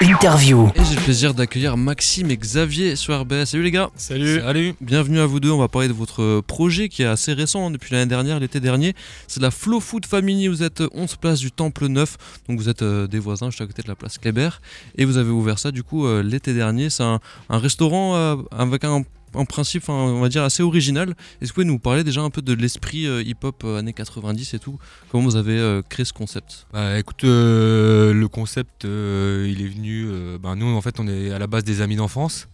Interview. 0.00 0.70
Et 0.74 0.84
j'ai 0.84 0.94
le 0.94 1.00
plaisir 1.00 1.34
d'accueillir 1.34 1.76
Maxime 1.76 2.30
et 2.30 2.36
Xavier 2.36 2.94
sur 2.94 3.18
RBS. 3.20 3.46
Salut 3.46 3.62
les 3.62 3.70
gars 3.70 3.90
Salut 3.96 4.40
Salut 4.40 4.74
Bienvenue 4.80 5.18
à 5.18 5.26
vous 5.26 5.40
deux, 5.40 5.50
on 5.50 5.58
va 5.58 5.68
parler 5.68 5.88
de 5.88 5.92
votre 5.92 6.40
projet 6.42 6.88
qui 6.88 7.02
est 7.02 7.06
assez 7.06 7.32
récent 7.32 7.66
hein, 7.66 7.70
depuis 7.70 7.92
l'année 7.92 8.08
dernière, 8.08 8.38
l'été 8.38 8.60
dernier. 8.60 8.94
C'est 9.26 9.40
la 9.40 9.50
Flow 9.50 9.80
Food 9.80 10.06
Family, 10.06 10.48
vous 10.48 10.62
êtes 10.62 10.82
11 10.92 11.16
places 11.16 11.40
du 11.40 11.50
Temple 11.50 11.86
Neuf, 11.86 12.16
donc 12.48 12.58
vous 12.58 12.68
êtes 12.68 12.82
euh, 12.82 13.06
des 13.06 13.18
voisins, 13.18 13.50
suis 13.50 13.64
à 13.64 13.66
côté 13.66 13.82
de 13.82 13.88
la 13.88 13.96
place 13.96 14.18
Kléber. 14.18 14.50
Et 14.96 15.04
vous 15.04 15.16
avez 15.16 15.30
ouvert 15.30 15.58
ça 15.58 15.70
du 15.70 15.82
coup 15.82 16.06
euh, 16.06 16.22
l'été 16.22 16.54
dernier, 16.54 16.90
c'est 16.90 17.02
un, 17.02 17.20
un 17.48 17.58
restaurant 17.58 18.14
euh, 18.16 18.36
avec 18.56 18.84
un 18.84 19.02
en 19.38 19.44
principe, 19.44 19.88
on 19.88 20.20
va 20.20 20.28
dire, 20.28 20.42
assez 20.42 20.64
original. 20.64 21.14
Est-ce 21.40 21.52
que 21.52 21.54
vous 21.54 21.54
pouvez 21.54 21.64
nous 21.64 21.78
parler 21.78 22.02
déjà 22.02 22.22
un 22.22 22.30
peu 22.30 22.42
de 22.42 22.52
l'esprit 22.54 23.06
euh, 23.06 23.22
hip-hop 23.22 23.62
euh, 23.64 23.78
années 23.78 23.92
90 23.92 24.54
et 24.54 24.58
tout? 24.58 24.78
Comment 25.10 25.22
vous 25.24 25.36
avez 25.36 25.56
euh, 25.56 25.80
créé 25.88 26.04
ce 26.04 26.12
concept? 26.12 26.66
Bah 26.72 26.98
écoute, 26.98 27.22
le 27.22 28.26
concept, 28.26 28.82
il 28.82 29.62
est 29.62 29.68
venu. 29.68 30.08
bah, 30.42 30.56
nous, 30.56 30.66
en 30.66 30.80
fait, 30.80 30.98
on 30.98 31.06
est 31.06 31.30
à 31.30 31.38
la 31.38 31.46
base 31.46 31.62
des 31.62 31.80
amis 31.80 31.94
d'enfance. 31.94 32.48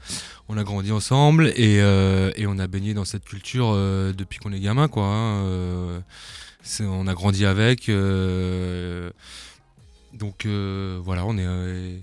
On 0.48 0.58
a 0.58 0.64
grandi 0.64 0.92
ensemble 0.92 1.52
et, 1.56 1.80
on 2.46 2.58
a 2.58 2.66
baigné 2.66 2.92
dans 2.92 3.06
cette 3.06 3.24
culture 3.24 3.72
depuis 4.14 4.38
qu'on 4.38 4.52
est 4.52 4.60
gamin, 4.60 4.88
quoi. 4.88 5.04
hein, 5.06 6.02
on 6.80 7.06
a 7.06 7.14
grandi 7.14 7.46
avec. 7.46 7.90
donc 10.12 10.46
voilà, 10.46 11.24
on 11.24 11.38
est. 11.38 12.02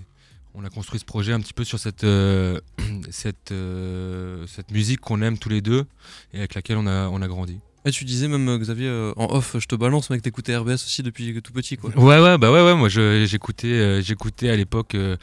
on 0.53 0.63
a 0.65 0.69
construit 0.69 0.99
ce 0.99 1.05
projet 1.05 1.33
un 1.33 1.39
petit 1.39 1.53
peu 1.53 1.63
sur 1.63 1.79
cette, 1.79 2.03
euh, 2.03 2.59
euh, 3.51 4.45
cette 4.47 4.71
musique 4.71 4.99
qu'on 4.99 5.21
aime 5.21 5.37
tous 5.37 5.49
les 5.49 5.61
deux 5.61 5.85
et 6.33 6.39
avec 6.39 6.55
laquelle 6.55 6.77
on 6.77 6.87
a 6.87 7.27
grandi. 7.27 7.59
Et 7.83 7.91
tu 7.91 8.05
disais 8.05 8.27
même, 8.27 8.47
euh, 8.47 8.57
Xavier, 8.59 8.87
euh, 8.87 9.11
en 9.17 9.25
off, 9.35 9.55
je 9.57 9.65
te 9.65 9.73
balance, 9.75 10.09
mec, 10.11 10.21
t'écoutais 10.21 10.55
RBS 10.55 10.73
aussi 10.73 11.01
depuis 11.01 11.41
tout 11.41 11.51
petit, 11.51 11.77
quoi. 11.77 11.89
Ouais 11.97 12.19
ouais 12.19 12.37
bah 12.37 12.51
ouais 12.51 12.63
ouais 12.63 12.75
moi 12.75 12.89
j'écoutais 12.89 13.67
euh, 13.67 14.01
j'écoutais 14.01 14.49
à 14.49 14.55
l'époque 14.55 14.93
euh, 14.95 15.17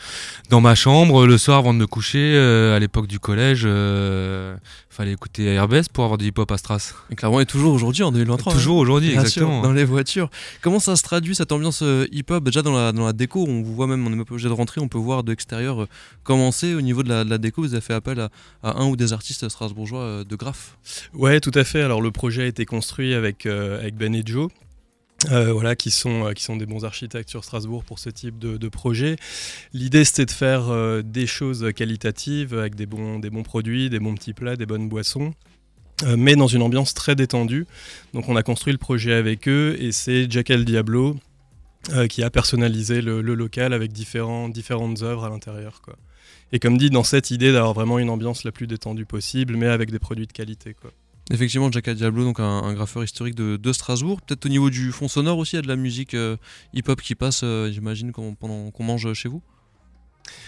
dans 0.50 0.60
ma 0.60 0.74
chambre 0.74 1.26
le 1.26 1.38
soir 1.38 1.58
avant 1.58 1.72
de 1.72 1.78
me 1.78 1.86
coucher 1.86 2.32
euh, 2.34 2.74
à 2.74 2.78
l'époque 2.80 3.06
du 3.06 3.20
collège 3.20 3.62
euh, 3.64 4.56
fallait 4.98 5.12
écouter 5.12 5.56
RBS 5.60 5.88
pour 5.92 6.02
avoir 6.02 6.18
du 6.18 6.26
hip 6.26 6.32
hop 6.38 6.50
à 6.50 6.58
Stras. 6.58 6.94
Et 7.10 7.14
clairement, 7.14 7.38
et 7.38 7.46
toujours 7.46 7.72
aujourd'hui, 7.72 8.02
en 8.02 8.10
2023. 8.10 8.52
Toujours 8.52 8.78
aujourd'hui 8.78 9.10
Bien 9.10 9.20
sûr, 9.20 9.42
exactement. 9.42 9.62
dans 9.62 9.72
les 9.72 9.84
voitures. 9.84 10.28
Comment 10.60 10.80
ça 10.80 10.96
se 10.96 11.04
traduit 11.04 11.36
cette 11.36 11.52
ambiance 11.52 11.82
euh, 11.82 12.08
hip-hop? 12.10 12.42
Déjà 12.42 12.62
dans 12.62 12.72
la, 12.76 12.90
dans 12.90 13.06
la 13.06 13.12
déco, 13.12 13.44
on 13.48 13.62
vous 13.62 13.74
voit 13.76 13.86
même, 13.86 14.04
on 14.04 14.10
n'est 14.10 14.16
même 14.16 14.24
pas 14.24 14.32
obligé 14.34 14.48
de 14.48 14.54
rentrer, 14.54 14.80
on 14.80 14.88
peut 14.88 14.98
voir 14.98 15.22
de 15.22 15.30
l'extérieur 15.30 15.82
euh, 15.82 15.88
comment 16.24 16.50
c'est. 16.50 16.74
Au 16.74 16.80
niveau 16.80 17.04
de 17.04 17.08
la, 17.10 17.22
de 17.22 17.30
la 17.30 17.38
déco, 17.38 17.62
vous 17.62 17.74
avez 17.74 17.80
fait 17.80 17.94
appel 17.94 18.18
à, 18.18 18.30
à 18.64 18.80
un 18.82 18.86
ou 18.88 18.96
des 18.96 19.12
artistes 19.12 19.48
strasbourgeois 19.48 20.00
euh, 20.00 20.24
de 20.24 20.34
graphes. 20.34 20.76
Ouais, 21.14 21.38
tout 21.38 21.52
à 21.54 21.62
fait. 21.62 21.82
Alors 21.82 22.00
le 22.00 22.10
projet 22.10 22.47
été 22.48 22.64
construit 22.66 23.14
avec, 23.14 23.46
euh, 23.46 23.78
avec 23.78 23.94
Ben 23.94 24.14
et 24.14 24.22
Joe. 24.24 24.50
euh, 25.32 25.52
voilà, 25.52 25.74
qui 25.74 25.90
sont, 25.90 26.26
euh, 26.26 26.32
qui 26.32 26.44
sont 26.44 26.56
des 26.56 26.66
bons 26.66 26.84
architectes 26.84 27.28
sur 27.28 27.42
Strasbourg 27.44 27.82
pour 27.82 27.98
ce 27.98 28.08
type 28.08 28.38
de, 28.38 28.68
projet. 28.68 29.16
L'idée, 29.72 30.04
c'était 30.04 30.26
de 30.26 30.30
faire 30.30 31.02
des 31.02 31.26
choses 31.26 31.72
qualitatives 31.74 32.54
avec 32.54 32.76
des 32.76 32.86
bons, 32.86 33.18
des 33.18 33.30
bons 33.30 33.42
produits, 33.42 33.90
des 33.90 33.98
bons 33.98 34.14
petits 34.14 34.34
plats, 34.34 34.56
des 34.56 34.66
bonnes 34.66 34.88
boissons, 34.88 35.34
mais 36.16 36.36
dans 36.36 36.46
une 36.46 36.62
ambiance 36.62 36.94
très 36.94 37.16
détendue. 37.16 37.66
Donc, 38.14 38.28
on 38.28 38.36
a 38.36 38.44
construit 38.44 38.72
le 38.72 38.78
projet 38.78 39.12
avec 39.12 39.48
eux 39.48 39.76
et 39.80 39.90
c'est 39.90 40.30
Jack 40.30 40.50
El 40.50 40.64
Diablo 40.64 41.16
qui 42.08 42.22
a 42.22 42.30
personnalisé 42.30 43.00
le, 43.00 43.22
le 43.22 43.34
local 43.34 43.72
avec 43.72 43.92
différents, 43.92 44.48
différentes 44.48 45.02
œuvres 45.02 45.24
à 45.24 45.30
l'intérieur. 45.30 45.80
quoi. 45.80 45.96
Et 46.52 46.58
comme 46.58 46.78
dit, 46.78 46.90
dans 46.90 47.04
cette 47.04 47.30
idée 47.30 47.52
d'avoir 47.52 47.74
vraiment 47.74 47.98
une 47.98 48.10
ambiance 48.10 48.44
la 48.44 48.52
plus 48.52 48.66
détendue 48.66 49.04
possible, 49.04 49.56
mais 49.56 49.66
avec 49.66 49.90
des 49.90 49.98
produits 49.98 50.26
de 50.26 50.32
qualité. 50.32 50.74
Quoi. 50.74 50.90
Effectivement, 51.30 51.70
Jack 51.70 51.90
Diablo, 51.90 52.24
donc 52.24 52.40
un, 52.40 52.72
graffeur 52.72 53.04
historique 53.04 53.34
de, 53.34 53.72
Strasbourg. 53.72 54.22
Peut-être 54.22 54.46
au 54.46 54.48
niveau 54.48 54.70
du 54.70 54.92
fond 54.92 55.08
sonore 55.08 55.38
aussi, 55.38 55.54
il 55.54 55.56
y 55.56 55.58
a 55.58 55.62
de 55.62 55.68
la 55.68 55.76
musique 55.76 56.14
euh, 56.14 56.36
hip-hop 56.72 57.00
qui 57.02 57.14
passe, 57.14 57.42
euh, 57.44 57.70
j'imagine, 57.70 58.12
quand- 58.12 58.34
pendant 58.34 58.70
qu'on 58.70 58.84
mange 58.84 59.12
chez 59.12 59.28
vous. 59.28 59.42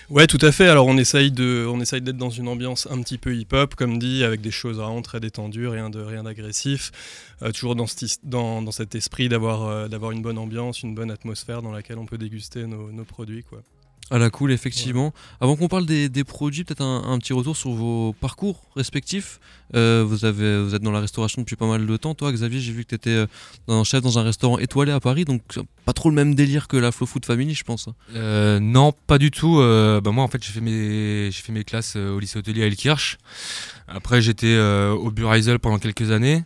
Ouais, 0.08 0.26
tout 0.26 0.38
à 0.40 0.52
fait. 0.52 0.66
Alors 0.66 0.86
on 0.86 0.96
essaye 0.98 1.30
d'être 1.30 2.16
dans 2.16 2.30
une 2.30 2.48
ambiance 2.48 2.88
un 2.90 3.00
petit 3.02 3.18
peu 3.18 3.34
hip-hop, 3.34 3.74
comme 3.74 3.98
dit, 3.98 4.24
avec 4.24 4.40
des 4.40 4.50
choses 4.50 4.76
vraiment 4.76 5.02
très 5.02 5.20
détendues, 5.20 5.68
rien 5.68 5.90
de, 5.90 6.00
rien 6.00 6.22
d'agressif. 6.22 6.90
Euh, 7.42 7.52
toujours 7.52 7.76
dans, 7.76 7.86
cet 7.86 8.94
esprit 8.94 9.28
d'avoir, 9.28 9.86
une 10.12 10.22
bonne 10.22 10.38
ambiance, 10.38 10.82
une 10.82 10.94
bonne 10.94 11.10
atmosphère 11.10 11.62
dans 11.62 11.72
laquelle 11.72 11.98
on 11.98 12.06
peut 12.06 12.18
déguster 12.18 12.66
nos, 12.66 13.04
produits. 13.04 13.44
À 14.10 14.18
la 14.18 14.28
cool, 14.28 14.50
effectivement. 14.50 15.12
Avant 15.40 15.54
qu'on 15.54 15.68
parle 15.68 15.86
des, 15.86 16.08
des 16.08 16.24
produits, 16.24 16.64
peut-être 16.64 16.82
un, 16.82 17.04
un 17.04 17.18
petit 17.18 17.32
retour 17.32 17.56
sur 17.56 17.70
vos 17.70 18.12
parcours 18.20 18.62
respectifs. 18.74 19.38
Euh, 19.76 20.04
vous, 20.04 20.24
avez, 20.24 20.60
vous 20.60 20.74
êtes 20.74 20.82
dans 20.82 20.90
la 20.90 20.98
restauration 20.98 21.42
depuis 21.42 21.54
pas 21.54 21.68
mal 21.68 21.86
de 21.86 21.96
temps. 21.96 22.14
Toi, 22.14 22.32
Xavier, 22.32 22.58
j'ai 22.58 22.72
vu 22.72 22.84
que 22.84 22.88
tu 22.88 22.94
étais 22.96 23.24
un 23.68 23.84
chef 23.84 24.02
dans 24.02 24.18
un 24.18 24.22
restaurant 24.24 24.58
étoilé 24.58 24.90
à 24.90 24.98
Paris, 24.98 25.24
donc 25.24 25.42
euh, 25.56 25.62
pas 25.84 25.92
trop 25.92 26.08
le 26.08 26.16
même 26.16 26.34
délire 26.34 26.66
que 26.66 26.76
la 26.76 26.90
Flow 26.90 27.06
Food 27.06 27.24
Family, 27.24 27.54
je 27.54 27.62
pense. 27.62 27.88
Euh, 28.16 28.58
non, 28.58 28.92
pas 29.06 29.18
du 29.18 29.30
tout. 29.30 29.60
Euh, 29.60 30.00
bah 30.00 30.10
moi, 30.10 30.24
en 30.24 30.28
fait, 30.28 30.42
j'ai 30.42 30.50
fait 30.50 30.60
mes, 30.60 31.30
j'ai 31.30 31.42
fait 31.42 31.52
mes 31.52 31.62
classes 31.62 31.94
euh, 31.96 32.12
au 32.12 32.18
lycée 32.18 32.38
hôtelier 32.38 32.64
à 32.64 32.66
Elkirch. 32.66 33.18
Après, 33.86 34.20
j'étais 34.20 34.48
euh, 34.48 34.90
au 34.90 35.12
Bureisel 35.12 35.60
pendant 35.60 35.78
quelques 35.78 36.10
années. 36.10 36.42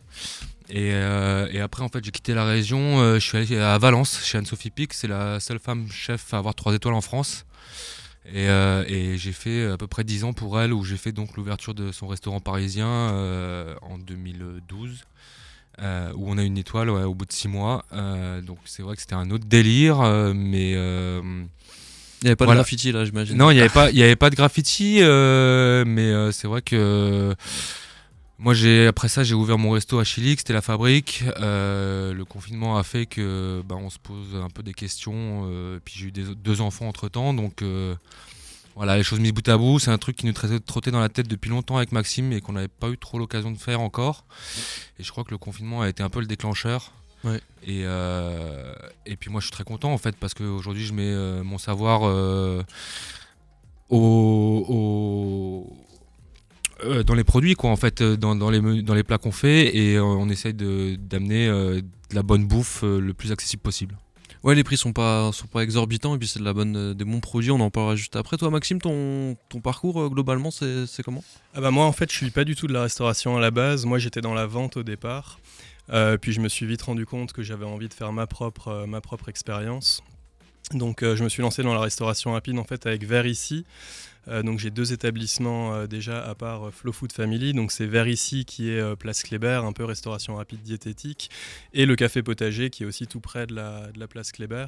Et, 0.70 0.92
euh, 0.94 1.46
et 1.52 1.60
après, 1.60 1.82
en 1.82 1.88
fait, 1.88 2.02
j'ai 2.04 2.10
quitté 2.10 2.32
la 2.34 2.44
région. 2.44 3.00
euh, 3.00 3.14
je 3.18 3.26
suis 3.26 3.36
allé 3.36 3.56
à 3.58 3.76
Valence, 3.78 4.20
chez 4.24 4.38
Anne-Sophie 4.38 4.70
Pic. 4.70 4.94
C'est 4.94 5.08
la 5.08 5.38
seule 5.40 5.58
femme 5.58 5.86
chef 5.90 6.32
à 6.32 6.38
avoir 6.38 6.54
trois 6.54 6.74
étoiles 6.74 6.94
en 6.94 7.00
France. 7.02 7.44
Et, 8.26 8.48
euh, 8.48 8.82
et 8.88 9.18
j'ai 9.18 9.32
fait 9.32 9.66
à 9.66 9.76
peu 9.76 9.86
près 9.86 10.02
10 10.04 10.24
ans 10.24 10.32
pour 10.32 10.58
elle, 10.58 10.72
où 10.72 10.82
j'ai 10.84 10.96
fait 10.96 11.12
donc 11.12 11.36
l'ouverture 11.36 11.74
de 11.74 11.92
son 11.92 12.06
restaurant 12.06 12.40
parisien 12.40 12.88
en 13.82 13.98
2012. 13.98 15.04
euh, 15.82 16.12
où 16.14 16.30
on 16.30 16.38
a 16.38 16.42
une 16.44 16.56
étoile 16.56 16.88
ouais, 16.88 17.02
au 17.02 17.14
bout 17.14 17.26
de 17.26 17.32
6 17.32 17.48
mois. 17.48 17.84
Donc 18.46 18.58
c'est 18.64 18.82
vrai 18.82 18.94
que 18.94 19.02
c'était 19.02 19.14
un 19.16 19.30
autre 19.30 19.44
délire, 19.46 19.98
mais 20.34 20.70
Il 20.70 21.24
n'y 22.22 22.28
avait 22.30 22.36
pas 22.36 22.44
Voilà. 22.46 22.60
de 22.60 22.62
graffiti 22.62 22.90
là, 22.92 23.04
j'imagine. 23.04 23.36
non, 23.36 23.50
il 23.50 23.56
n'y 23.56 23.60
avait 23.60 23.68
pas, 23.68 23.90
il 23.90 23.98
y 23.98 24.02
avait 24.02 24.16
pas 24.16 24.30
de 24.30 24.36
graffiti, 24.36 24.98
euh, 25.02 25.84
mais 25.86 26.06
euh, 26.10 26.32
c'est 26.32 26.46
vrai 26.48 26.62
que 26.62 27.34
moi 28.38 28.52
j'ai 28.54 28.86
après 28.88 29.08
ça 29.08 29.22
j'ai 29.22 29.34
ouvert 29.34 29.58
mon 29.58 29.70
resto 29.70 29.98
à 29.98 30.04
Chili, 30.04 30.34
c'était 30.36 30.52
la 30.52 30.60
fabrique. 30.62 31.22
Euh, 31.40 32.12
le 32.12 32.24
confinement 32.24 32.76
a 32.76 32.82
fait 32.82 33.06
que 33.06 33.62
bah, 33.66 33.76
on 33.78 33.90
se 33.90 33.98
pose 33.98 34.34
un 34.34 34.48
peu 34.50 34.62
des 34.62 34.74
questions. 34.74 35.42
euh, 35.46 35.78
puis 35.84 35.94
j'ai 35.98 36.06
eu 36.06 36.12
des, 36.12 36.34
deux 36.34 36.60
enfants 36.60 36.88
entre 36.88 37.08
temps, 37.08 37.32
donc 37.34 37.62
euh, 37.62 37.94
voilà 38.76 38.96
les 38.96 39.04
choses 39.04 39.20
mises 39.20 39.32
bout 39.32 39.48
à 39.48 39.56
bout, 39.56 39.78
c'est 39.78 39.90
un 39.92 39.98
truc 39.98 40.16
qui 40.16 40.26
nous 40.26 40.32
trottait, 40.32 40.90
dans 40.90 40.98
la 41.00 41.08
tête 41.08 41.28
depuis 41.28 41.48
longtemps 41.50 41.76
avec 41.76 41.92
Maxime 41.92 42.32
et 42.32 42.40
qu'on 42.40 42.52
n'avait 42.54 42.66
pas 42.68 42.88
eu 42.88 42.98
trop 42.98 43.18
l'occasion 43.18 43.52
de 43.52 43.58
faire 43.58 43.80
encore. 43.80 44.24
Et 44.98 45.04
je 45.04 45.10
crois 45.12 45.22
que 45.24 45.30
le 45.30 45.38
confinement 45.38 45.82
a 45.82 45.88
été 45.88 46.02
un 46.02 46.08
peu 46.10 46.18
le 46.20 46.26
déclencheur. 46.26 46.90
Ouais. 47.22 47.40
Et, 47.66 47.82
et 49.06 49.16
puis 49.16 49.30
moi 49.30 49.40
je 49.40 49.46
suis 49.46 49.52
très 49.52 49.64
content 49.64 49.92
en 49.92 49.98
fait 49.98 50.16
parce 50.16 50.34
qu'aujourd'hui 50.34 50.84
je 50.84 50.92
mets 50.92 51.42
mon 51.44 51.56
savoir 51.56 52.02
au, 53.88 54.64
au- 54.68 55.76
euh, 56.84 57.02
dans 57.02 57.14
les 57.14 57.24
produits 57.24 57.54
quoi 57.54 57.70
en 57.70 57.76
fait 57.76 58.00
euh, 58.00 58.16
dans, 58.16 58.36
dans 58.36 58.50
les 58.50 58.60
menus- 58.60 58.84
dans 58.84 58.94
les 58.94 59.02
plats 59.02 59.18
qu'on 59.18 59.32
fait 59.32 59.76
et 59.76 59.96
euh, 59.96 60.02
on 60.04 60.28
essaye 60.28 60.54
de- 60.54 60.96
d'amener 60.96 61.46
euh, 61.48 61.80
de 61.80 62.14
la 62.14 62.22
bonne 62.22 62.46
bouffe 62.46 62.82
euh, 62.84 63.00
le 63.00 63.14
plus 63.14 63.32
accessible 63.32 63.62
possible. 63.62 63.96
Ouais, 64.42 64.54
les 64.54 64.62
prix 64.62 64.76
sont 64.76 64.92
pas, 64.92 65.32
sont 65.32 65.46
pas 65.46 65.62
exorbitants 65.62 66.14
et 66.14 66.18
puis 66.18 66.28
c'est 66.28 66.38
de 66.38 66.44
la 66.44 66.52
bonne, 66.52 66.92
des 66.92 67.04
bons 67.06 67.20
produits, 67.20 67.50
on 67.50 67.60
en 67.60 67.70
parlera 67.70 67.96
juste 67.96 68.14
après. 68.14 68.36
Toi, 68.36 68.50
Maxime, 68.50 68.78
ton, 68.78 69.36
ton 69.48 69.60
parcours 69.62 70.02
euh, 70.02 70.08
globalement, 70.10 70.50
c'est 70.50 70.86
c'est 70.86 71.02
comment? 71.02 71.24
Ah 71.54 71.62
bah 71.62 71.70
moi 71.70 71.86
en 71.86 71.92
fait 71.92 72.10
je 72.12 72.16
suis 72.16 72.30
pas 72.30 72.44
du 72.44 72.54
tout 72.54 72.66
de 72.66 72.74
la 72.74 72.82
restauration 72.82 73.36
à 73.36 73.40
la 73.40 73.50
base, 73.50 73.86
moi 73.86 73.98
j'étais 73.98 74.20
dans 74.20 74.34
la 74.34 74.46
vente 74.46 74.76
au 74.76 74.82
départ, 74.82 75.38
Euh, 75.90 76.16
puis 76.16 76.32
je 76.32 76.40
me 76.40 76.48
suis 76.48 76.64
vite 76.66 76.80
rendu 76.80 77.04
compte 77.04 77.32
que 77.34 77.42
j'avais 77.42 77.66
envie 77.66 77.88
de 77.88 77.94
faire 77.94 78.10
ma 78.12 78.26
propre, 78.26 78.68
euh, 78.68 78.86
ma 78.86 79.00
propre 79.02 79.28
expérience. 79.28 80.02
Donc 80.72 81.02
euh, 81.02 81.14
je 81.14 81.24
me 81.24 81.28
suis 81.28 81.42
lancé 81.42 81.62
dans 81.62 81.74
la 81.74 81.80
restauration 81.80 82.32
rapide 82.32 82.58
en 82.58 82.64
fait 82.64 82.86
avec 82.86 83.04
Vers 83.04 83.26
ici. 83.26 83.64
Euh, 84.28 84.42
donc 84.42 84.58
j'ai 84.58 84.70
deux 84.70 84.94
établissements 84.94 85.74
euh, 85.74 85.86
déjà 85.86 86.24
à 86.24 86.34
part 86.34 86.72
Flow 86.72 86.92
Food 86.92 87.12
Family, 87.12 87.52
donc 87.52 87.70
c'est 87.70 87.86
Vers 87.86 88.08
ici 88.08 88.44
qui 88.46 88.70
est 88.70 88.96
place 88.96 89.22
Kléber, 89.22 89.60
un 89.64 89.72
peu 89.72 89.84
restauration 89.84 90.36
rapide 90.36 90.62
diététique, 90.62 91.30
et 91.74 91.84
le 91.84 91.94
café 91.94 92.22
potager 92.22 92.70
qui 92.70 92.84
est 92.84 92.86
aussi 92.86 93.06
tout 93.06 93.20
près 93.20 93.46
de 93.46 93.54
la 93.54 94.08
place 94.08 94.32
Kléber. 94.32 94.66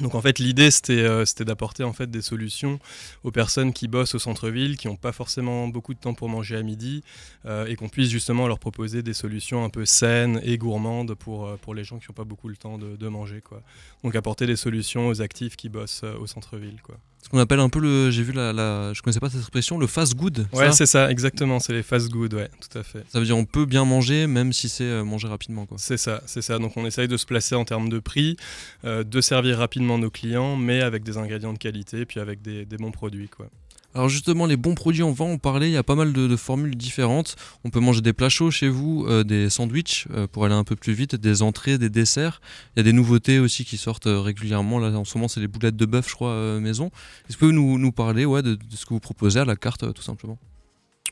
Donc 0.00 0.14
en 0.14 0.20
fait 0.20 0.38
l'idée 0.38 0.70
c'était 0.70 1.00
euh, 1.00 1.24
c'était 1.24 1.44
d'apporter 1.44 1.82
en 1.82 1.94
fait 1.94 2.10
des 2.10 2.20
solutions 2.20 2.78
aux 3.24 3.30
personnes 3.30 3.72
qui 3.72 3.88
bossent 3.88 4.14
au 4.14 4.18
centre-ville, 4.18 4.76
qui 4.76 4.88
n'ont 4.88 4.96
pas 4.96 5.12
forcément 5.12 5.68
beaucoup 5.68 5.94
de 5.94 5.98
temps 5.98 6.12
pour 6.12 6.28
manger 6.28 6.56
à 6.56 6.62
midi, 6.62 7.02
euh, 7.46 7.66
et 7.66 7.76
qu'on 7.76 7.88
puisse 7.88 8.10
justement 8.10 8.46
leur 8.46 8.58
proposer 8.58 9.02
des 9.02 9.14
solutions 9.14 9.64
un 9.64 9.70
peu 9.70 9.86
saines 9.86 10.40
et 10.42 10.58
gourmandes 10.58 11.14
pour, 11.14 11.46
euh, 11.46 11.56
les 11.74 11.84
gens 11.84 11.98
qui 11.98 12.06
n'ont 12.08 12.14
pas 12.14 12.24
beaucoup 12.24 12.48
le 12.48 12.56
temps 12.56 12.78
de, 12.78 13.08
manger. 13.08 13.40
Quoi. 13.40 13.62
Donc 14.02 14.16
apporter 14.16 14.46
des 14.46 14.56
solutions 14.56 15.08
aux 15.08 15.20
actifs 15.22 15.56
qui 15.56 15.68
bossent 15.68 16.04
au 16.04 16.26
centre-ville. 16.26 16.80
Ce 17.26 17.28
qu'on 17.28 17.38
appelle 17.40 17.58
un 17.58 17.68
peu 17.68 17.80
le. 17.80 18.12
J'ai 18.12 18.22
vu 18.22 18.30
la, 18.32 18.52
la. 18.52 18.92
Je 18.92 19.02
connaissais 19.02 19.18
pas 19.18 19.28
cette 19.28 19.40
expression, 19.40 19.78
le 19.78 19.88
fast 19.88 20.14
good. 20.14 20.46
Ouais, 20.52 20.70
c'est 20.70 20.86
ça, 20.86 21.10
exactement, 21.10 21.58
c'est 21.58 21.72
les 21.72 21.82
fast 21.82 22.12
food, 22.12 22.34
ouais, 22.34 22.48
tout 22.60 22.78
à 22.78 22.84
fait. 22.84 23.02
Ça 23.08 23.18
veut 23.18 23.24
dire 23.24 23.36
on 23.36 23.44
peut 23.44 23.66
bien 23.66 23.84
manger 23.84 24.28
même 24.28 24.52
si 24.52 24.68
c'est 24.68 24.84
euh, 24.84 25.02
manger 25.02 25.26
rapidement 25.26 25.66
quoi. 25.66 25.76
C'est 25.76 25.96
ça, 25.96 26.22
c'est 26.26 26.40
ça. 26.40 26.60
Donc 26.60 26.76
on 26.76 26.86
essaye 26.86 27.08
de 27.08 27.16
se 27.16 27.26
placer 27.26 27.56
en 27.56 27.64
termes 27.64 27.88
de 27.88 27.98
prix, 27.98 28.36
euh, 28.84 29.02
de 29.02 29.20
servir 29.20 29.58
rapidement 29.58 29.98
nos 29.98 30.08
clients, 30.08 30.54
mais 30.54 30.82
avec 30.82 31.02
des 31.02 31.18
ingrédients 31.18 31.52
de 31.52 31.58
qualité, 31.58 32.06
puis 32.06 32.20
avec 32.20 32.42
des, 32.42 32.64
des 32.64 32.76
bons 32.76 32.92
produits. 32.92 33.28
Quoi. 33.28 33.48
Alors 33.96 34.10
justement, 34.10 34.44
les 34.44 34.58
bons 34.58 34.74
produits, 34.74 35.02
on 35.02 35.12
va 35.12 35.24
en 35.24 35.38
parler. 35.38 35.68
Il 35.68 35.72
y 35.72 35.78
a 35.78 35.82
pas 35.82 35.94
mal 35.94 36.12
de, 36.12 36.36
formules 36.36 36.76
différentes. 36.76 37.34
On 37.64 37.70
peut 37.70 37.80
manger 37.80 38.02
des 38.02 38.12
plats 38.12 38.28
chauds 38.28 38.50
chez 38.50 38.68
vous, 38.68 39.06
euh, 39.08 39.24
des 39.24 39.48
sandwichs 39.48 40.06
euh, 40.14 40.26
pour 40.26 40.44
aller 40.44 40.54
un 40.54 40.64
peu 40.64 40.76
plus 40.76 40.92
vite, 40.92 41.14
des 41.14 41.40
entrées, 41.40 41.78
des 41.78 41.88
desserts. 41.88 42.42
Il 42.74 42.80
y 42.80 42.80
a 42.80 42.82
des 42.82 42.92
nouveautés 42.92 43.38
aussi 43.38 43.64
qui 43.64 43.78
sortent 43.78 44.06
euh, 44.06 44.20
régulièrement. 44.20 44.78
Là, 44.80 44.88
en 44.98 45.06
ce 45.06 45.16
moment, 45.16 45.28
c'est 45.28 45.40
les 45.40 45.48
boulettes 45.48 45.76
de 45.76 45.86
bœuf, 45.86 46.10
je 46.10 46.14
crois, 46.14 46.60
maison. 46.60 46.90
Est-ce 47.30 47.38
que 47.38 47.46
vous 47.46 47.52
nous, 47.52 47.78
nous 47.78 47.90
parler 47.90 48.26
ouais, 48.26 48.42
de, 48.42 48.58
ce 48.74 48.84
que 48.84 48.92
vous 48.92 49.00
proposez 49.00 49.40
à 49.40 49.46
la 49.46 49.56
carte, 49.56 49.90
tout 49.94 50.02
simplement? 50.02 50.36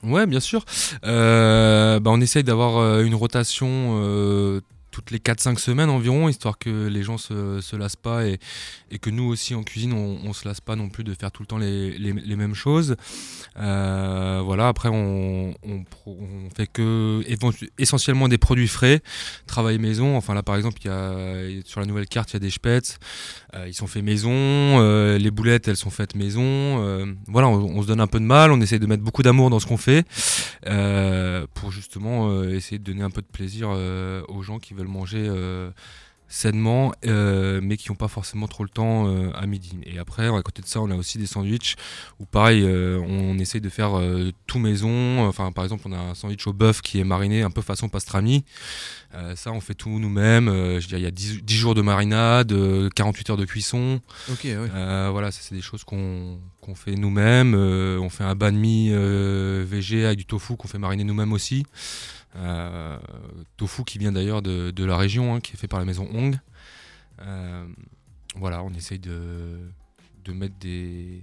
Ouais, 0.02 0.26
bien 0.26 0.40
sûr. 0.40 0.66
bah, 1.02 2.02
on 2.04 2.20
essaye 2.20 2.44
d'avoir 2.44 3.00
une 3.00 3.14
rotation 3.14 4.60
toutes 4.94 5.10
les 5.10 5.18
4-5 5.18 5.58
semaines 5.58 5.90
environ, 5.90 6.28
histoire 6.28 6.56
que 6.56 6.86
les 6.86 7.02
gens 7.02 7.18
se, 7.18 7.60
se 7.60 7.74
lassent 7.74 7.96
pas 7.96 8.26
et, 8.26 8.38
que 9.00 9.10
nous 9.10 9.24
aussi 9.24 9.56
en 9.56 9.64
cuisine, 9.64 9.92
on, 9.92 10.20
on 10.24 10.32
se 10.32 10.46
lasse 10.46 10.60
pas 10.60 10.76
non 10.76 10.88
plus 10.88 11.02
de 11.02 11.12
faire 11.14 11.32
tout 11.32 11.42
le 11.42 11.48
temps 11.48 11.58
les, 11.58 11.98
les, 11.98 12.36
mêmes 12.36 12.54
choses. 12.54 12.94
Euh, 13.58 14.40
voilà, 14.44 14.68
après, 14.68 14.88
on, 14.88 15.52
on, 15.64 15.84
on, 16.06 16.48
fait 16.56 16.68
que 16.68 17.24
essentiellement 17.76 18.28
des 18.28 18.38
produits 18.38 18.68
frais, 18.68 19.02
travail 19.48 19.78
maison. 19.78 20.16
Enfin, 20.16 20.32
là, 20.32 20.44
par 20.44 20.54
exemple, 20.54 20.78
y 20.84 20.88
a, 20.88 21.34
sur 21.64 21.80
la 21.80 21.86
nouvelle 21.86 22.06
carte, 22.06 22.30
il 22.30 22.34
y 22.34 22.36
a 22.36 22.40
des 22.40 22.50
spets, 22.50 22.98
euh, 23.54 23.66
ils 23.66 23.74
sont 23.74 23.88
faits 23.88 24.04
maison, 24.04 24.30
euh, 24.32 25.18
les 25.18 25.30
boulettes, 25.30 25.66
elles 25.66 25.76
sont 25.76 25.90
faites 25.90 26.14
maison. 26.14 26.42
Euh, 26.44 27.06
voilà, 27.26 27.48
on, 27.48 27.82
se 27.82 27.88
donne 27.88 28.00
un 28.00 28.06
peu 28.06 28.20
de 28.20 28.24
mal, 28.24 28.52
on 28.52 28.60
essaie 28.60 28.78
de 28.78 28.86
mettre 28.86 29.02
beaucoup 29.02 29.22
d'amour 29.22 29.50
dans 29.50 29.58
ce 29.58 29.66
qu'on 29.66 29.76
fait 29.76 30.06
pour 31.54 31.70
justement 31.72 32.42
essayer 32.44 32.78
de 32.78 32.84
donner 32.84 33.02
un 33.02 33.10
peu 33.10 33.22
de 33.22 33.26
plaisir 33.26 33.68
aux 34.28 34.42
gens 34.42 34.58
qui 34.58 34.74
veulent 34.74 34.83
manger 34.88 35.26
euh, 35.28 35.70
sainement, 36.26 36.92
euh, 37.06 37.60
mais 37.62 37.76
qui 37.76 37.90
n'ont 37.90 37.96
pas 37.96 38.08
forcément 38.08 38.48
trop 38.48 38.64
le 38.64 38.68
temps 38.68 39.06
euh, 39.06 39.30
à 39.34 39.46
midi. 39.46 39.78
Et 39.84 39.98
après, 39.98 40.26
à 40.26 40.42
côté 40.42 40.62
de 40.62 40.66
ça, 40.66 40.80
on 40.80 40.90
a 40.90 40.96
aussi 40.96 41.18
des 41.18 41.26
sandwichs 41.26 41.76
où, 42.18 42.24
pareil, 42.24 42.64
on 42.64 43.38
essaye 43.38 43.60
de 43.60 43.68
faire 43.68 44.00
tout 44.46 44.58
maison. 44.58 45.26
Enfin, 45.28 45.52
par 45.52 45.64
exemple, 45.64 45.84
on 45.86 45.92
a 45.92 45.98
un 45.98 46.14
sandwich 46.14 46.46
au 46.46 46.52
bœuf 46.52 46.80
qui 46.80 46.98
est 46.98 47.04
mariné 47.04 47.42
un 47.42 47.50
peu 47.50 47.62
façon 47.62 47.88
pastrami. 47.88 48.44
ça, 49.36 49.52
on 49.52 49.60
fait 49.60 49.74
tout 49.74 49.90
nous-mêmes. 49.90 50.46
je 50.80 50.86
dirais, 50.88 51.00
il 51.02 51.04
y 51.04 51.06
a 51.06 51.10
10, 51.12 51.42
jours 51.46 51.74
de 51.74 51.82
marinade, 51.82 52.52
48 52.94 53.30
heures 53.30 53.36
de 53.36 53.44
cuisson. 53.44 54.00
Ok, 54.32 54.46
voilà, 54.46 55.30
ça, 55.30 55.40
c'est 55.42 55.54
des 55.54 55.62
choses 55.62 55.84
qu'on 55.84 56.40
fait 56.74 56.96
nous-mêmes. 56.96 57.54
on 57.54 58.08
fait 58.08 58.24
un 58.24 58.34
banh 58.34 58.50
mi 58.50 58.90
VG 58.90 60.06
avec 60.06 60.18
du 60.18 60.26
tofu 60.26 60.56
qu'on 60.56 60.68
fait 60.68 60.78
mariner 60.78 61.04
nous-mêmes 61.04 61.32
aussi. 61.32 61.64
Euh, 62.36 62.98
tofu 63.56 63.84
qui 63.84 63.98
vient 63.98 64.12
d'ailleurs 64.12 64.42
de, 64.42 64.84
la 64.84 64.96
région, 64.96 65.34
hein, 65.34 65.40
qui 65.40 65.52
est 65.52 65.56
fait 65.56 65.68
par 65.68 65.78
la 65.78 65.84
maison 65.84 66.08
Hong. 66.12 66.38
Euh, 67.20 67.66
voilà, 68.36 68.62
on 68.62 68.72
essaye 68.74 68.98
de, 68.98 69.58
de 70.24 70.32
mettre 70.32 70.56
des, 70.58 71.22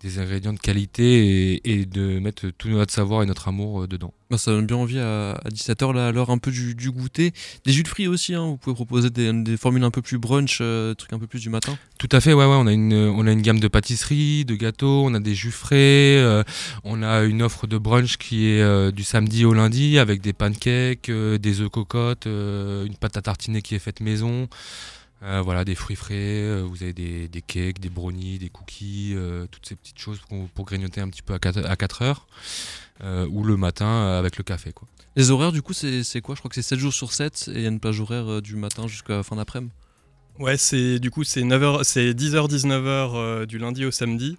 des 0.00 0.18
ingrédients 0.18 0.54
de 0.54 0.58
qualité 0.58 1.60
et, 1.64 1.84
de 1.84 2.18
mettre 2.18 2.48
tout 2.56 2.68
notre 2.68 2.92
savoir 2.92 3.22
et 3.22 3.26
notre 3.26 3.48
amour 3.48 3.82
euh, 3.82 3.86
dedans. 3.86 4.14
Bah, 4.30 4.38
ça 4.38 4.50
donne 4.50 4.66
bien 4.66 4.76
envie 4.76 4.98
à, 4.98 5.38
17h, 5.50 5.92
là, 5.94 6.08
à 6.08 6.12
l'heure 6.12 6.30
un 6.30 6.38
peu 6.38 6.50
du, 6.50 6.74
du, 6.74 6.90
goûter. 6.90 7.32
Des 7.66 7.72
jus 7.72 7.82
de 7.82 7.88
fruits 7.88 8.06
aussi, 8.06 8.34
hein, 8.34 8.44
vous 8.46 8.56
pouvez 8.56 8.74
proposer 8.74 9.10
des, 9.10 9.32
des, 9.32 9.56
formules 9.56 9.84
un 9.84 9.90
peu 9.90 10.00
plus 10.00 10.18
brunch, 10.18 10.58
euh, 10.62 10.94
trucs 10.94 11.12
un 11.12 11.18
peu 11.18 11.26
plus 11.26 11.40
du 11.40 11.50
matin 11.50 11.76
Tout 11.98 12.08
à 12.12 12.20
fait, 12.20 12.32
ouais, 12.32 12.46
ouais, 12.46 12.56
on 12.58 12.66
a 12.66 12.72
une, 12.72 12.94
on 12.94 13.26
a 13.26 13.32
une 13.32 13.42
gamme 13.42 13.60
de 13.60 13.68
pâtisseries, 13.68 14.44
de 14.44 14.54
gâteaux, 14.54 15.04
on 15.04 15.12
a 15.14 15.20
des 15.20 15.34
jus 15.34 15.50
frais, 15.50 16.16
euh, 16.18 16.44
on 16.84 17.02
a 17.02 17.24
une 17.24 17.42
offre 17.42 17.66
de 17.66 17.76
brunch 17.76 18.16
qui 18.16 18.46
est 18.46 18.92
du 18.92 19.04
samedi 19.04 19.44
au 19.44 19.52
lundi 19.52 19.98
avec 19.98 20.22
des 20.22 20.32
pancakes, 20.32 21.10
des 21.10 21.60
œufs 21.60 21.70
cocottes, 21.70 22.26
une 22.26 22.94
pâte 22.98 23.16
à 23.16 23.22
tartiner 23.22 23.60
qui 23.60 23.74
est 23.74 23.80
faite 23.80 24.00
maison. 24.00 24.48
Euh, 25.22 25.42
voilà, 25.42 25.64
des 25.64 25.74
fruits 25.74 25.96
frais, 25.96 26.14
euh, 26.14 26.62
vous 26.62 26.82
avez 26.82 26.94
des, 26.94 27.28
des, 27.28 27.42
cakes, 27.42 27.78
des 27.78 27.90
brownies, 27.90 28.38
des 28.38 28.48
cookies, 28.48 29.12
euh, 29.14 29.46
toutes 29.50 29.66
ces 29.66 29.76
petites 29.76 29.98
choses 29.98 30.18
pour, 30.54 30.64
grignoter 30.64 31.02
un 31.02 31.10
petit 31.10 31.20
peu 31.20 31.34
à 31.34 31.38
4, 31.38 31.66
à 31.66 31.76
4 31.76 32.02
heures, 32.02 32.26
ou 33.28 33.44
le 33.44 33.56
matin 33.56 34.18
avec 34.18 34.38
le 34.38 34.44
café. 34.44 34.72
Quoi. 34.72 34.88
Les 35.16 35.30
horaires, 35.30 35.52
du 35.52 35.62
coup, 35.62 35.72
c'est 35.72 36.20
quoi? 36.22 36.34
Je 36.34 36.40
crois 36.40 36.48
que 36.48 36.54
c'est 36.54 36.62
7 36.62 36.78
jours 36.78 36.92
sur 36.92 37.12
7 37.12 37.48
et 37.48 37.58
il 37.58 37.62
y 37.62 37.66
a 37.66 37.68
une 37.68 37.80
plage 37.80 38.00
horaire 38.00 38.40
du 38.40 38.56
matin 38.56 38.86
jusqu'à 38.86 39.16
la 39.16 39.22
fin 39.22 39.36
d'après-midi. 39.36 39.72
Ouais, 40.38 40.56
c'est 40.56 40.98
du 41.00 41.10
coup 41.10 41.22
c'est 41.22 41.42
9h, 41.42 41.84
c'est 41.84 42.12
10h 42.12 42.48
19h 42.48 43.44
du 43.44 43.58
lundi 43.58 43.84
au 43.84 43.90
samedi. 43.90 44.38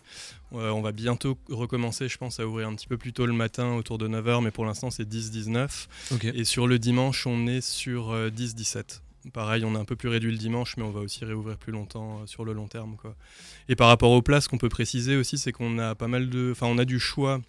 on 0.51 0.81
va 0.81 0.91
bientôt 0.91 1.37
recommencer, 1.49 2.07
je 2.07 2.17
pense, 2.17 2.39
à 2.39 2.47
ouvrir 2.47 2.67
un 2.67 2.75
petit 2.75 2.87
peu 2.87 2.97
plus 2.97 3.13
tôt 3.13 3.27
le 3.27 3.33
matin, 3.33 3.73
autour 3.73 3.99
de 3.99 4.07
9h, 4.07 4.43
mais 4.43 4.51
pour 4.51 4.65
l'instant 4.65 4.89
c'est 4.89 5.07
10-19. 5.07 5.87
Et 6.33 6.43
sur 6.43 6.65
le 6.65 6.79
dimanche, 6.79 7.27
on 7.27 7.45
est 7.45 7.61
sur 7.61 8.15
10-17. 8.15 9.01
Pareil, 9.33 9.63
on 9.65 9.75
est 9.75 9.79
un 9.79 9.85
peu 9.85 9.95
plus 9.95 10.09
réduit 10.09 10.31
le 10.31 10.37
dimanche, 10.37 10.77
mais 10.77 10.83
on 10.83 10.91
va 10.91 11.01
aussi 11.01 11.23
réouvrir 11.25 11.57
plus 11.57 11.71
longtemps 11.71 12.21
euh, 12.21 12.25
sur 12.25 12.43
le 12.43 12.53
long 12.53 12.67
terme. 12.67 12.95
Quoi. 12.95 13.15
Et 13.69 13.75
par 13.75 13.87
rapport 13.87 14.11
aux 14.11 14.21
plats, 14.21 14.41
ce 14.41 14.49
qu'on 14.49 14.57
peut 14.57 14.69
préciser 14.69 15.15
aussi, 15.15 15.37
c'est 15.37 15.51
qu'on 15.51 15.77
a 15.77 15.95
pas 15.95 16.07
mal 16.07 16.29
de, 16.29 16.51
enfin, 16.51 16.67
on 16.67 16.77
a 16.77 16.85
du 16.85 16.99
choix 16.99 17.39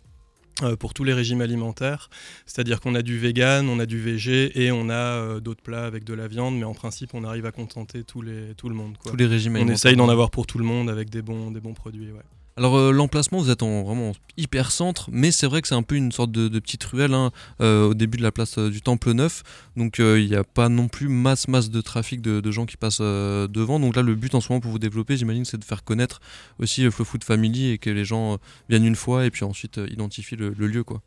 euh, 0.63 0.77
pour 0.77 0.93
tous 0.93 1.03
les 1.03 1.15
régimes 1.15 1.41
alimentaires, 1.41 2.11
c'est-à-dire 2.45 2.81
qu'on 2.81 2.95
a 2.95 3.01
du 3.01 3.19
vegan, 3.19 3.71
on 3.71 3.79
a 3.79 3.87
du 3.87 3.99
VG 3.99 4.63
et 4.63 4.71
on 4.71 4.91
a 4.91 4.95
euh, 4.95 5.41
d'autres 5.41 5.63
plats 5.63 5.87
avec 5.87 6.05
de 6.05 6.13
la 6.13 6.29
viande, 6.29 6.59
mais 6.59 6.65
en 6.65 6.75
principe, 6.75 7.15
on 7.15 7.25
arrive 7.25 7.47
à 7.47 7.53
contenter 7.53 8.05
tous 8.05 8.21
les, 8.21 8.55
tout 8.55 8.69
le 8.69 8.75
monde. 8.75 8.99
Quoi. 8.99 9.13
Tous 9.13 9.17
les 9.17 9.27
régimes 9.27 9.57
on 9.57 9.69
essaye 9.69 9.97
d'en 9.97 10.11
avoir 10.11 10.31
pour 10.31 10.47
tout 10.47 10.59
le 10.59 10.65
monde 10.65 10.91
avec 10.91 11.09
des 11.09 11.23
bons, 11.23 11.51
des 11.51 11.61
bons 11.61 11.73
produits. 11.73 12.13
Ouais. 12.13 12.21
Alors 12.59 12.77
euh, 12.77 12.93
l'emplacement, 12.93 13.39
vous 13.39 13.51
êtes 13.51 13.63
en 13.63 13.83
vraiment 13.83 14.13
hyper 14.37 14.73
centre, 14.73 15.09
mais 15.11 15.31
c'est 15.31 15.47
vrai 15.47 15.63
que 15.63 15.69
c'est 15.69 15.75
un 15.75 15.83
peu 15.83 15.95
une 15.95 16.13
sorte 16.13 16.31
de, 16.33 16.59
petite 16.59 16.85
ruelle 16.85 17.15
hein, 17.15 17.31
euh, 17.63 17.89
au 17.89 17.95
début 17.95 18.19
de 18.19 18.23
la 18.23 18.31
place 18.31 18.59
euh, 18.59 18.69
du 18.69 18.83
Temple 18.83 19.13
Neuf. 19.13 19.43
Donc 19.77 19.99
il 19.99 20.29
n'y 20.29 20.37
a 20.37 20.45
pas 20.45 20.69
non 20.69 20.89
plus 20.89 21.09
masse 21.09 21.49
masse 21.49 21.71
de 21.71 21.81
trafic 21.81 22.21
de, 22.21 22.51
gens 22.51 22.67
qui 22.67 22.77
passent 22.77 23.01
devant. 23.01 23.81
Donc 23.81 23.97
là, 23.97 24.03
le 24.03 24.15
but 24.15 24.35
en 24.35 24.41
ce 24.41 24.53
moment 24.53 24.61
pour 24.61 24.71
vous 24.71 24.79
développer, 24.79 25.17
j'imagine, 25.17 25.47
c'est 25.47 25.57
de 25.57 25.65
faire 25.65 25.83
connaître 25.83 26.21
aussi 26.59 26.83
le 26.83 26.91
Flow 26.91 27.07
Food 27.07 27.25
Family 27.25 27.71
et 27.71 27.79
que 27.79 27.89
les 27.89 28.05
gens 28.05 28.39
viennent 28.69 28.85
une 28.85 28.97
fois 28.97 29.25
et 29.25 29.31
puis 29.31 29.45
ensuite 29.45 29.81
identifient 29.89 30.37
le, 30.37 30.51
lieu, 30.51 30.85
quoi. 30.85 31.01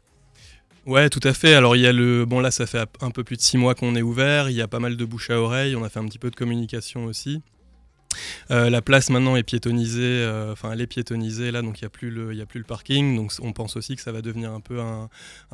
Ouais, 0.88 1.10
tout 1.10 1.20
à 1.24 1.34
fait. 1.34 1.54
Alors 1.54 1.76
il 1.76 1.82
y 1.82 1.88
a 1.88 1.94
le 1.94 2.26
bon 2.26 2.40
là, 2.40 2.52
ça 2.52 2.66
fait 2.66 2.88
un 3.02 3.12
peu 3.12 3.24
plus 3.24 3.38
de 3.38 3.42
six 3.42 3.58
mois 3.58 3.76
qu'on 3.76 3.96
est 3.96 4.02
ouvert. 4.02 4.50
Il 4.50 4.56
y 4.56 4.62
a 4.62 4.68
pas 4.68 4.80
mal 4.80 4.98
de 4.98 5.06
bouche 5.06 5.30
à 5.30 5.40
oreille. 5.40 5.76
On 5.76 5.84
a 5.84 5.90
fait 5.90 6.00
un 6.00 6.06
petit 6.06 6.20
peu 6.20 6.32
de 6.32 6.36
communication 6.36 7.06
aussi. 7.06 7.42
Euh, 8.52 8.70
la 8.70 8.82
place 8.82 9.10
maintenant 9.10 9.36
est 9.36 9.44
piétonnisée, 9.44 10.02
euh, 10.02 10.52
enfin 10.52 10.72
elle 10.72 10.82
est 10.82 10.88
piétonnisée 10.88 11.52
là, 11.52 11.62
donc 11.62 11.80
il 11.80 11.84
n'y 11.84 11.88
a, 11.88 11.90
plus 11.90 12.12
le, 12.12 12.40
a 12.40 12.46
plus 12.46 12.60
le 12.60 12.66
parking. 12.66 13.16
Donc 13.16 13.32
on 13.42 13.54
pense 13.54 13.76
aussi 13.76 13.96
que 13.96 14.02
ça 14.02 14.12
va 14.12 14.22
devenir 14.22 14.52
un 14.52 14.60
peu 14.60 14.80
un, 14.80 15.10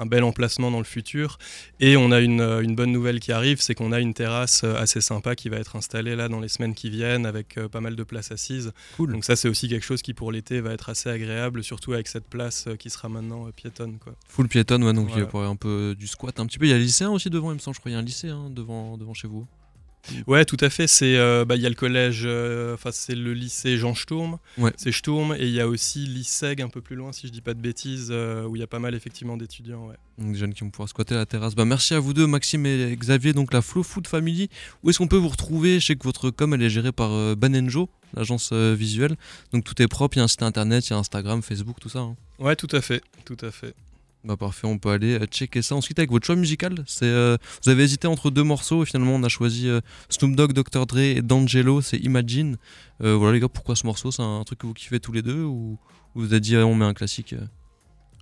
bel 0.05 0.23
emplacement 0.23 0.71
dans 0.71 0.79
le 0.79 0.85
futur. 0.85 1.37
Et 1.79 1.95
on 1.97 2.11
a 2.11 2.19
une, 2.19 2.41
euh, 2.41 2.61
une 2.61 2.75
bonne 2.75 2.91
nouvelle 2.91 3.19
qui 3.19 3.31
arrive, 3.31 3.61
c'est 3.61 3.75
qu'on 3.75 3.91
a 3.91 3.99
une 3.99 4.13
terrasse 4.13 4.63
assez 4.63 5.01
sympa 5.01 5.35
qui 5.35 5.49
va 5.49 5.57
être 5.57 5.75
installée 5.75 6.15
là 6.15 6.27
dans 6.27 6.39
les 6.39 6.49
semaines 6.49 6.75
qui 6.75 6.89
viennent 6.89 7.25
avec 7.25 7.59
pas 7.71 7.81
mal 7.81 7.95
de 7.95 8.03
places 8.03 8.31
assises. 8.31 8.73
Cool. 8.97 9.13
Donc 9.13 9.23
ça 9.23 9.35
c'est 9.35 9.47
aussi 9.47 9.69
quelque 9.69 9.85
chose 9.85 10.01
qui 10.01 10.13
pour 10.13 10.31
l'été 10.31 10.61
va 10.61 10.73
être 10.73 10.89
assez 10.89 11.09
agréable, 11.09 11.63
surtout 11.63 11.93
avec 11.93 12.07
cette 12.07 12.27
place 12.27 12.67
qui 12.79 12.89
sera 12.89 13.09
maintenant 13.09 13.49
piétonne. 13.55 13.97
Quoi. 13.99 14.13
Full 14.27 14.47
piétonne, 14.47 14.83
ouais, 14.83 14.93
donc 14.93 15.09
il 15.15 15.19
y 15.19 15.21
a 15.21 15.47
un 15.47 15.55
peu 15.55 15.95
du 15.97 16.07
squat 16.07 16.39
un 16.39 16.45
petit 16.45 16.57
peu. 16.57 16.65
Il 16.65 16.69
y 16.69 16.73
a 16.73 16.77
le 16.77 16.83
lycée 16.83 17.05
aussi 17.05 17.29
devant, 17.29 17.51
il 17.51 17.55
me 17.55 17.59
semble, 17.59 17.75
je 17.75 17.79
crois, 17.79 17.91
il 17.91 17.93
y 17.93 17.97
a 17.97 17.99
un 17.99 18.03
lycée 18.03 18.29
hein, 18.29 18.49
devant, 18.49 18.97
devant 18.97 19.13
chez 19.13 19.27
vous. 19.27 19.47
Ouais, 20.27 20.45
tout 20.45 20.57
à 20.59 20.69
fait. 20.69 20.87
C'est, 20.87 21.17
euh, 21.17 21.45
bah, 21.45 21.55
il 21.55 21.61
y 21.61 21.65
a 21.65 21.69
le 21.69 21.75
collège, 21.75 22.23
euh, 22.25 22.73
enfin 22.73 22.91
c'est 22.91 23.15
le 23.15 23.33
lycée 23.33 23.77
Jean 23.77 23.95
Sturm. 23.95 24.37
C'est 24.77 24.91
Sturm 24.91 25.35
et 25.37 25.45
il 25.45 25.51
y 25.53 25.61
a 25.61 25.67
aussi 25.67 26.05
l'ISEG 26.05 26.61
un 26.61 26.69
peu 26.69 26.81
plus 26.81 26.95
loin, 26.95 27.11
si 27.11 27.27
je 27.27 27.31
dis 27.31 27.41
pas 27.41 27.53
de 27.53 27.59
bêtises, 27.59 28.09
euh, 28.11 28.45
où 28.45 28.55
il 28.55 28.59
y 28.59 28.63
a 28.63 28.67
pas 28.67 28.79
mal 28.79 28.95
effectivement 28.95 29.37
d'étudiants. 29.37 29.87
Ouais. 29.87 29.95
des 30.17 30.37
jeunes 30.37 30.53
qui 30.53 30.61
vont 30.61 30.69
pouvoir 30.69 30.89
squatter 30.89 31.15
la 31.15 31.25
terrasse. 31.25 31.55
Bah, 31.55 31.65
merci 31.65 31.93
à 31.93 31.99
vous 31.99 32.13
deux, 32.13 32.27
Maxime 32.27 32.65
et 32.65 32.95
Xavier. 32.95 33.33
Donc 33.33 33.53
la 33.53 33.61
Flow 33.61 33.83
Food 33.83 34.07
Family. 34.07 34.49
Où 34.83 34.89
est-ce 34.89 34.97
qu'on 34.97 35.07
peut 35.07 35.17
vous 35.17 35.29
retrouver? 35.29 35.79
Je 35.79 35.87
sais 35.87 35.95
que 35.95 36.03
votre 36.03 36.29
com 36.29 36.53
elle 36.53 36.63
est 36.63 36.69
gérée 36.69 36.91
par 36.91 37.35
Banenjo, 37.35 37.89
l'agence 38.15 38.53
visuelle. 38.53 39.15
Donc 39.53 39.63
tout 39.63 39.79
est 39.81 39.87
propre. 39.87 40.17
Il 40.17 40.19
y 40.19 40.21
a 40.21 40.25
un 40.25 40.27
site 40.27 40.43
internet, 40.43 40.87
il 40.87 40.91
y 40.91 40.93
a 40.93 40.97
Instagram, 40.97 41.41
Facebook, 41.41 41.77
tout 41.79 41.89
ça. 41.89 41.99
Hein. 41.99 42.15
Ouais, 42.39 42.55
tout 42.55 42.67
à 42.71 42.81
fait, 42.81 43.01
tout 43.25 43.37
à 43.41 43.51
fait. 43.51 43.73
Bah 44.23 44.37
parfait, 44.37 44.67
on 44.67 44.77
peut 44.77 44.89
aller 44.89 45.19
euh, 45.19 45.25
checker 45.25 45.63
ça. 45.63 45.75
Ensuite, 45.75 45.97
avec 45.97 46.11
votre 46.11 46.25
choix 46.27 46.35
musical, 46.35 46.83
c'est 46.85 47.05
euh, 47.05 47.37
vous 47.63 47.69
avez 47.71 47.83
hésité 47.83 48.07
entre 48.07 48.29
deux 48.29 48.43
morceaux 48.43 48.83
et 48.83 48.85
finalement 48.85 49.15
on 49.15 49.23
a 49.23 49.29
choisi 49.29 49.67
euh, 49.67 49.81
Snoop 50.09 50.35
Dogg, 50.35 50.53
Dr. 50.53 50.85
Dre 50.85 50.99
et 50.99 51.21
D'Angelo, 51.23 51.81
c'est 51.81 51.97
Imagine. 51.97 52.57
voilà 52.99 53.33
les 53.33 53.39
gars, 53.39 53.49
pourquoi 53.49 53.75
ce 53.75 53.85
morceau? 53.87 54.11
C'est 54.11 54.21
un 54.21 54.43
truc 54.43 54.59
que 54.59 54.67
vous 54.67 54.75
kiffez 54.75 54.99
tous 54.99 55.11
les 55.11 55.23
deux 55.23 55.43
ou 55.43 55.79
vous 56.13 56.25
avez 56.25 56.39
dit 56.39 56.55
on 56.55 56.75
met 56.75 56.85
un 56.85 56.93
classique 56.93 57.33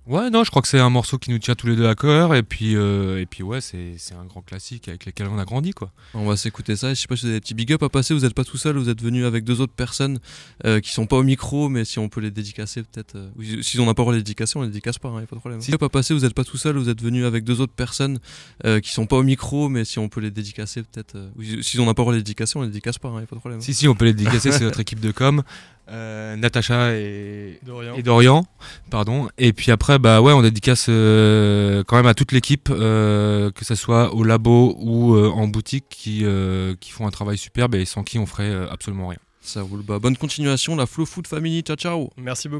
Ouais, 0.06 0.30
non, 0.30 0.44
je 0.44 0.50
crois 0.50 0.62
que 0.62 0.68
c'est 0.68 0.78
un 0.78 0.90
morceau 0.90 1.18
qui 1.18 1.30
nous 1.30 1.38
tient 1.38 1.54
tous 1.54 1.66
les 1.66 1.76
deux 1.76 1.86
à 1.86 1.94
cœur. 1.94 2.34
Et 2.34 2.42
puis, 2.42 2.74
euh, 2.74 3.20
et 3.20 3.26
puis 3.26 3.42
ouais, 3.42 3.60
c'est, 3.60 3.94
un 4.18 4.24
grand 4.24 4.40
classique 4.40 4.88
avec 4.88 5.06
lequel 5.06 5.28
on 5.28 5.38
a 5.38 5.44
grandi. 5.44 5.72
quoi. 5.72 5.90
On 6.14 6.26
va 6.26 6.36
s'écouter 6.36 6.74
ça. 6.76 6.94
Je 6.94 7.00
sais 7.00 7.06
pas 7.06 7.16
si 7.16 7.22
vous 7.22 7.28
avez 7.28 7.36
des 7.36 7.40
petits 7.40 7.54
big 7.54 7.72
up 7.72 7.82
à 7.82 7.88
passer. 7.88 8.14
Vous 8.14 8.20
n'êtes 8.20 8.34
pas 8.34 8.44
tout 8.44 8.56
seul, 8.56 8.76
vous 8.76 8.88
êtes 8.88 9.02
venu 9.02 9.24
avec 9.24 9.44
deux 9.44 9.60
autres 9.60 9.74
personnes 9.74 10.18
euh, 10.64 10.80
qui 10.80 10.92
sont 10.92 11.06
pas 11.06 11.16
au 11.16 11.22
micro, 11.22 11.68
mais 11.68 11.84
si 11.84 11.98
on 11.98 12.08
peut 12.08 12.20
les 12.20 12.30
dédicacer, 12.30 12.82
peut-être. 12.82 13.16
Euh, 13.16 13.62
si 13.62 13.78
on 13.78 13.86
n'a 13.86 13.94
pas 13.94 14.04
le 14.04 14.12
les 14.12 14.18
dédicacer, 14.18 14.58
on 14.58 14.62
les 14.62 14.68
dédicace 14.68 14.98
pas, 14.98 15.10
il 15.10 15.18
hein, 15.18 15.22
a 15.22 15.26
pas 15.26 15.36
de 15.36 15.40
problème. 15.40 15.60
Si 15.60 15.70
pas 15.76 15.88
passer, 15.88 16.14
vous 16.14 16.20
n'êtes 16.20 16.34
pas 16.34 16.44
tout 16.44 16.56
seul, 16.56 16.76
vous 16.76 16.88
êtes 16.88 17.02
venu 17.02 17.24
avec 17.24 17.44
deux 17.44 17.60
autres 17.60 17.72
personnes 17.72 18.18
qui 18.82 18.90
sont 18.90 19.06
pas 19.06 19.16
au 19.16 19.22
micro, 19.22 19.68
mais 19.68 19.84
si 19.84 19.98
on 19.98 20.08
peut 20.08 20.20
les 20.20 20.30
dédicacer, 20.30 20.82
peut-être. 20.82 21.16
si 21.62 21.78
on 21.78 21.86
n'a 21.86 21.94
pas 21.94 22.04
le 22.04 22.12
les 22.12 22.18
dédicacer, 22.18 22.58
on 22.58 22.62
les 22.62 22.68
dédicace 22.68 22.98
pas, 22.98 23.08
il 23.08 23.18
hein, 23.18 23.22
a 23.22 23.26
pas 23.26 23.36
de 23.36 23.40
problème. 23.40 23.60
Si, 23.60 23.74
si, 23.74 23.86
on 23.86 23.94
peut 23.94 24.06
les 24.06 24.14
dédicacer, 24.14 24.52
c'est 24.52 24.64
notre 24.64 24.80
équipe 24.80 25.00
de 25.00 25.12
com. 25.12 25.42
Euh, 25.90 26.36
Natacha 26.36 26.94
et 26.94 27.58
Dorian. 28.02 28.46
pardon. 28.90 29.28
Et 29.38 29.52
puis 29.52 29.72
après, 29.72 29.98
bah 29.98 30.20
ouais, 30.20 30.32
on 30.32 30.42
dédicace 30.42 30.86
euh, 30.88 31.82
quand 31.84 31.96
même 31.96 32.06
à 32.06 32.14
toute 32.14 32.32
l'équipe, 32.32 32.68
euh, 32.70 33.50
que 33.50 33.64
ce 33.64 33.74
soit 33.74 34.14
au 34.14 34.22
labo 34.22 34.76
ou 34.78 35.16
en 35.16 35.48
boutique, 35.48 35.86
qui, 35.90 36.24
qui 36.80 36.90
font 36.92 37.06
un 37.06 37.10
travail 37.10 37.38
superbe 37.38 37.74
et 37.74 37.84
sans 37.84 38.04
qui 38.04 38.18
on 38.18 38.26
ferait 38.26 38.54
absolument 38.70 39.08
rien. 39.08 39.18
Ça 39.40 39.62
roule. 39.62 39.82
Bah, 39.82 39.98
bonne 39.98 40.16
continuation, 40.16 40.76
la 40.76 40.86
Flow 40.86 41.06
Food 41.06 41.26
Family. 41.26 41.62
Ciao, 41.62 41.76
ciao. 41.76 42.10
Merci 42.16 42.48
beaucoup. 42.48 42.58